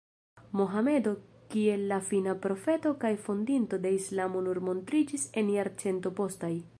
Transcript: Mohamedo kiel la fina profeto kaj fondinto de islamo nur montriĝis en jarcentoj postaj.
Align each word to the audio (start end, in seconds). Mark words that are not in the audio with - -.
Mohamedo 0.59 1.11
kiel 1.51 1.83
la 1.91 1.99
fina 2.07 2.35
profeto 2.47 2.95
kaj 3.05 3.13
fondinto 3.27 3.81
de 3.85 3.95
islamo 3.99 4.45
nur 4.49 4.63
montriĝis 4.71 5.31
en 5.43 5.57
jarcentoj 5.59 6.17
postaj. 6.23 6.55